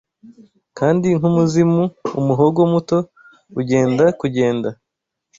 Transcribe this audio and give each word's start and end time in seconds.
Kandi, 0.77 1.07
nkumuzimu, 1.17 1.83
umuhogo 2.19 2.59
muto 2.71 2.97
ugenda 3.61 4.05
Kugenda 4.19 4.69